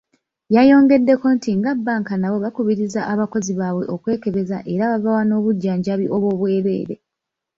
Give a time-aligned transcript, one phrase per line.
[0.55, 6.95] Yayongeddeko nti nga bbanka nabo bakubiriza abakozi baabwe okwekebeza era babawa n'obujjanjabi obw'obwerere.